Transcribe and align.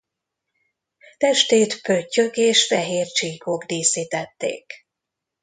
Testét 1.17 1.81
pöttyök 1.81 2.37
és 2.37 2.67
fehér 2.67 3.07
csíkok 3.11 3.65
díszítették. 3.65 4.73